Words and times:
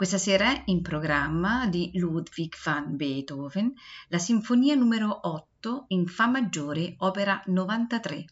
Questa 0.00 0.16
sera 0.16 0.50
è 0.50 0.62
in 0.68 0.80
programma 0.80 1.66
di 1.66 1.90
Ludwig 1.92 2.54
van 2.64 2.96
Beethoven 2.96 3.70
la 4.08 4.16
Sinfonia 4.16 4.74
numero 4.74 5.28
8 5.28 5.84
in 5.88 6.06
Fa 6.06 6.26
maggiore, 6.26 6.94
opera 7.00 7.42
93, 7.44 8.24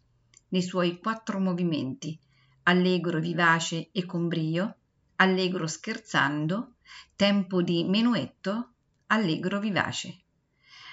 nei 0.49 0.63
suoi 0.63 0.99
quattro 0.99 1.39
movimenti, 1.39 2.19
allegro 2.63 3.21
vivace 3.21 3.91
e 3.93 4.07
con 4.07 4.29
brio, 4.29 4.77
allegro 5.17 5.67
scherzando, 5.67 6.77
tempo 7.15 7.61
di 7.61 7.85
menuetto, 7.85 8.71
allegro 9.09 9.61
vivace. 9.61 10.21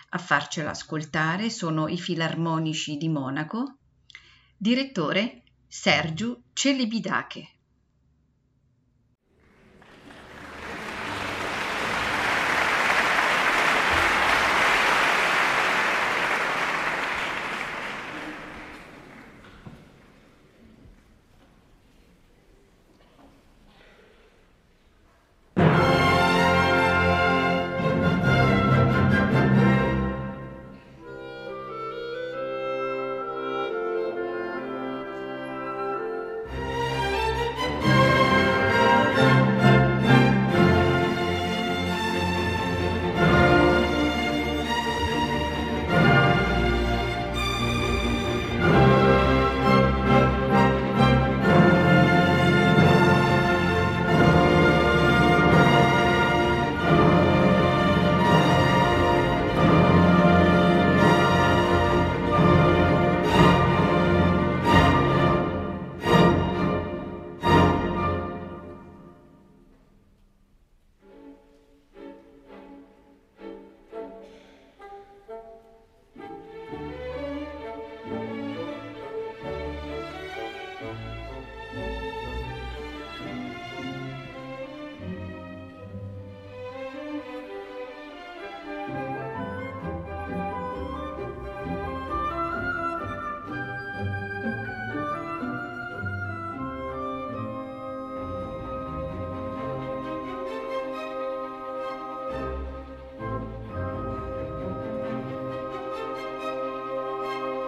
A 0.09 0.17
farcela 0.17 0.71
ascoltare 0.71 1.49
sono 1.49 1.87
i 1.87 1.97
Filarmonici 1.97 2.97
di 2.97 3.07
Monaco, 3.07 3.77
direttore 4.57 5.43
Sergiu 5.69 6.37
Celibidache. 6.51 7.54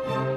Bye. 0.07 0.36